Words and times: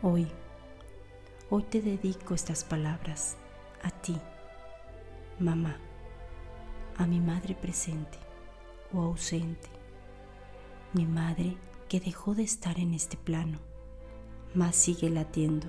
Hoy, 0.00 0.28
hoy 1.50 1.64
te 1.64 1.82
dedico 1.82 2.32
estas 2.32 2.62
palabras 2.62 3.36
a 3.82 3.90
ti, 3.90 4.16
mamá, 5.40 5.76
a 6.96 7.04
mi 7.04 7.18
madre 7.18 7.56
presente 7.56 8.16
o 8.94 9.02
ausente, 9.02 9.68
mi 10.92 11.04
madre 11.04 11.56
que 11.88 11.98
dejó 11.98 12.36
de 12.36 12.44
estar 12.44 12.78
en 12.78 12.94
este 12.94 13.16
plano, 13.16 13.58
mas 14.54 14.76
sigue 14.76 15.10
latiendo 15.10 15.66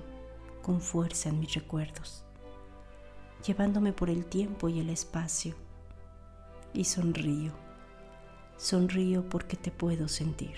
con 0.62 0.80
fuerza 0.80 1.30
en 1.30 1.40
mis 1.40 1.52
recuerdos, 1.52 2.22
llevándome 3.44 3.92
por 3.92 4.10
el 4.10 4.26
tiempo 4.26 4.68
y 4.68 4.78
el 4.78 4.90
espacio, 4.90 5.56
y 6.72 6.84
sonrío, 6.84 7.50
sonrío 8.58 9.28
porque 9.28 9.56
te 9.56 9.72
puedo 9.72 10.06
sentir, 10.06 10.54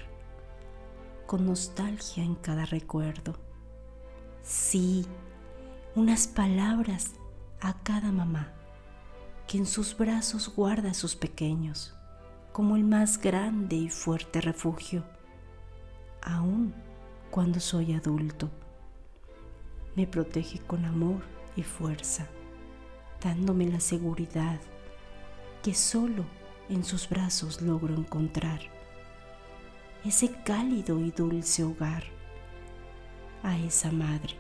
con 1.27 1.47
nostalgia 1.47 2.23
en 2.23 2.35
cada 2.35 2.67
recuerdo 2.67 3.35
Sí, 4.43 5.07
unas 5.95 6.27
palabras 6.27 7.13
a 7.61 7.75
cada 7.85 8.11
mamá 8.11 8.53
que 9.47 9.57
en 9.57 9.67
sus 9.67 9.97
brazos 9.97 10.53
guarda 10.55 10.91
a 10.91 10.95
sus 10.95 11.15
pequeños 11.15 11.95
como 12.51 12.75
el 12.75 12.83
más 12.83 13.21
grande 13.21 13.77
y 13.77 13.89
fuerte 13.89 14.41
refugio, 14.41 15.05
aun 16.21 16.75
cuando 17.31 17.61
soy 17.61 17.93
adulto. 17.93 18.51
Me 19.95 20.09
protege 20.09 20.59
con 20.59 20.87
amor 20.87 21.23
y 21.55 21.63
fuerza, 21.63 22.27
dándome 23.23 23.67
la 23.69 23.79
seguridad 23.79 24.61
que 25.63 25.73
solo 25.73 26.25
en 26.69 26.83
sus 26.83 27.09
brazos 27.09 27.63
logro 27.63 27.95
encontrar 27.95 28.61
ese 30.05 30.33
cálido 30.43 30.99
y 30.99 31.13
dulce 31.13 31.63
hogar 31.63 32.22
a 33.43 33.59
esa 33.59 33.91
madre 33.91 34.37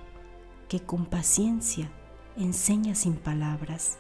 que 0.68 0.80
con 0.80 1.06
paciencia 1.06 1.90
enseña 2.36 2.94
sin 2.94 3.16
palabras. 3.16 3.98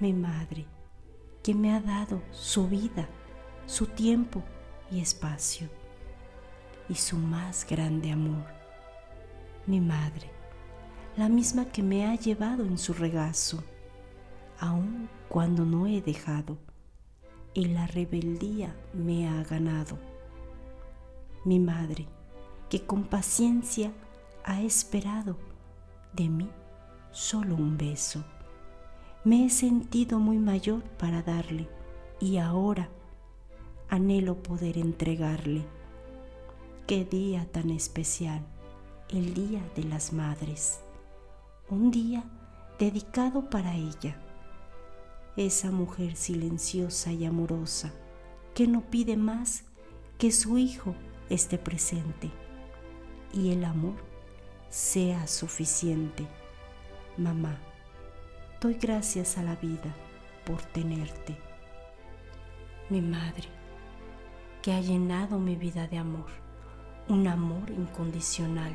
Mi 0.00 0.12
madre 0.12 0.66
que 1.42 1.54
me 1.54 1.74
ha 1.74 1.80
dado 1.80 2.22
su 2.30 2.68
vida, 2.68 3.08
su 3.66 3.86
tiempo 3.86 4.42
y 4.90 5.00
espacio 5.00 5.68
y 6.88 6.94
su 6.94 7.16
más 7.16 7.66
grande 7.68 8.10
amor. 8.10 8.44
Mi 9.66 9.80
madre, 9.80 10.30
la 11.16 11.28
misma 11.28 11.66
que 11.66 11.82
me 11.82 12.06
ha 12.06 12.14
llevado 12.16 12.64
en 12.64 12.76
su 12.76 12.92
regazo, 12.92 13.62
aun 14.58 15.08
cuando 15.28 15.64
no 15.64 15.86
he 15.86 16.00
dejado 16.00 16.58
y 17.54 17.66
la 17.66 17.86
rebeldía 17.86 18.74
me 18.92 19.28
ha 19.28 19.42
ganado. 19.44 19.98
Mi 21.44 21.58
madre, 21.58 22.08
que 22.74 22.84
con 22.84 23.04
paciencia 23.04 23.92
ha 24.42 24.60
esperado 24.60 25.36
de 26.12 26.28
mí 26.28 26.50
solo 27.12 27.54
un 27.54 27.78
beso. 27.78 28.24
Me 29.22 29.44
he 29.44 29.50
sentido 29.50 30.18
muy 30.18 30.38
mayor 30.38 30.82
para 30.98 31.22
darle 31.22 31.68
y 32.18 32.38
ahora 32.38 32.88
anhelo 33.88 34.42
poder 34.42 34.76
entregarle. 34.76 35.64
Qué 36.88 37.04
día 37.04 37.46
tan 37.52 37.70
especial, 37.70 38.44
el 39.08 39.34
Día 39.34 39.62
de 39.76 39.84
las 39.84 40.12
Madres. 40.12 40.80
Un 41.70 41.92
día 41.92 42.24
dedicado 42.80 43.50
para 43.50 43.76
ella, 43.76 44.20
esa 45.36 45.70
mujer 45.70 46.16
silenciosa 46.16 47.12
y 47.12 47.24
amorosa 47.24 47.92
que 48.52 48.66
no 48.66 48.80
pide 48.80 49.16
más 49.16 49.62
que 50.18 50.32
su 50.32 50.58
hijo 50.58 50.96
esté 51.30 51.56
presente 51.56 52.32
y 53.32 53.52
el 53.52 53.64
amor 53.64 53.94
sea 54.68 55.26
suficiente. 55.26 56.26
Mamá, 57.16 57.58
doy 58.60 58.74
gracias 58.74 59.38
a 59.38 59.42
la 59.42 59.56
vida 59.56 59.94
por 60.44 60.60
tenerte. 60.62 61.38
Mi 62.90 63.00
madre, 63.00 63.48
que 64.62 64.72
ha 64.72 64.80
llenado 64.80 65.38
mi 65.38 65.56
vida 65.56 65.86
de 65.86 65.98
amor, 65.98 66.26
un 67.08 67.28
amor 67.28 67.70
incondicional, 67.70 68.72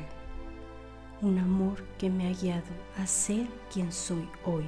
un 1.20 1.38
amor 1.38 1.84
que 1.98 2.08
me 2.08 2.28
ha 2.28 2.32
guiado 2.32 2.72
a 2.96 3.06
ser 3.06 3.46
quien 3.72 3.92
soy 3.92 4.28
hoy. 4.44 4.64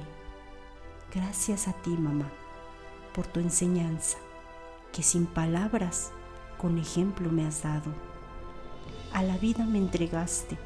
Gracias 1.13 1.67
a 1.67 1.73
ti, 1.73 1.91
mamá, 1.91 2.29
por 3.13 3.25
tu 3.25 3.39
enseñanza, 3.39 4.17
que 4.91 5.01
sin 5.01 5.25
palabras, 5.25 6.11
con 6.57 6.77
ejemplo 6.77 7.31
me 7.31 7.45
has 7.47 7.63
dado 7.63 7.91
a 9.13 9.21
la 9.23 9.37
vida 9.37 9.65
me 9.65 9.77
entregaste 9.77 10.57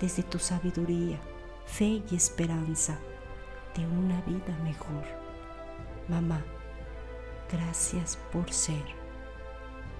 desde 0.00 0.22
tu 0.22 0.38
sabiduría, 0.38 1.18
fe 1.66 2.02
y 2.10 2.16
esperanza 2.16 2.98
de 3.76 3.86
una 3.86 4.20
vida 4.22 4.56
mejor. 4.64 5.04
Mamá, 6.08 6.42
gracias 7.50 8.18
por 8.32 8.50
ser. 8.52 8.82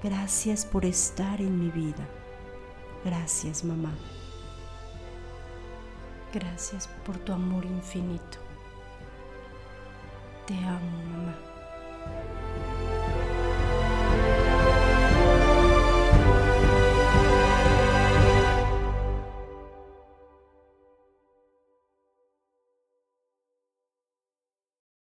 Gracias 0.02 0.64
por 0.64 0.84
estar 0.84 1.40
en 1.40 1.58
mi 1.60 1.70
vida. 1.70 2.06
Gracias, 3.04 3.62
mamá. 3.62 3.92
Gracias 6.32 6.88
por 7.04 7.18
tu 7.18 7.32
amor 7.32 7.64
infinito. 7.64 8.38
Te 10.46 10.54
amo, 10.54 11.02
mamá. 11.12 11.36